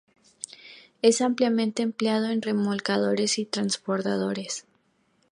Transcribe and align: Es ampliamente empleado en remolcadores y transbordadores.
Es 1.03 1.21
ampliamente 1.21 1.83
empleado 1.83 2.25
en 2.31 2.41
remolcadores 2.41 3.37
y 3.37 3.45
transbordadores. 3.45 4.65